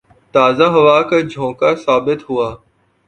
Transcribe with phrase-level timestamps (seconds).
[0.33, 2.49] تازہ ہوا کا جھونکا ثابت ہوا